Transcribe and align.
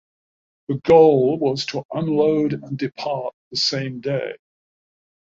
The 0.67 0.79
goal 0.83 1.37
was 1.37 1.67
to 1.67 1.83
unload 1.93 2.53
and 2.53 2.75
depart 2.75 3.35
the 3.51 3.57
same 3.57 3.99
day. 4.01 4.33